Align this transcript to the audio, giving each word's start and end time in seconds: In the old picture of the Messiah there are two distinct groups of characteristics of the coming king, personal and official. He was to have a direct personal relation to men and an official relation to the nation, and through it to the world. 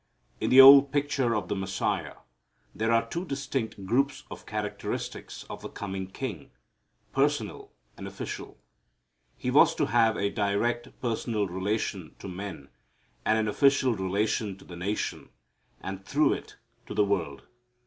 In 0.39 0.49
the 0.49 0.59
old 0.59 0.91
picture 0.91 1.35
of 1.35 1.47
the 1.47 1.55
Messiah 1.55 2.15
there 2.73 2.91
are 2.91 3.07
two 3.07 3.23
distinct 3.23 3.85
groups 3.85 4.23
of 4.31 4.47
characteristics 4.47 5.43
of 5.47 5.61
the 5.61 5.69
coming 5.69 6.07
king, 6.07 6.49
personal 7.13 7.71
and 7.95 8.07
official. 8.07 8.57
He 9.37 9.51
was 9.51 9.75
to 9.75 9.85
have 9.85 10.17
a 10.17 10.31
direct 10.31 10.99
personal 11.03 11.45
relation 11.47 12.15
to 12.17 12.27
men 12.27 12.69
and 13.27 13.37
an 13.37 13.47
official 13.47 13.93
relation 13.93 14.57
to 14.57 14.65
the 14.65 14.75
nation, 14.75 15.29
and 15.81 16.03
through 16.03 16.33
it 16.33 16.57
to 16.87 16.95
the 16.95 17.05
world. 17.05 17.43